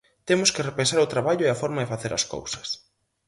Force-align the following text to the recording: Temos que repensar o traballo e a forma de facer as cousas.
Temos 0.27 0.49
que 0.53 0.65
repensar 0.69 0.99
o 1.01 1.11
traballo 1.13 1.43
e 1.45 1.49
a 1.51 1.59
forma 1.61 1.81
de 1.83 1.91
facer 1.93 2.11
as 2.13 2.27
cousas. 2.33 2.67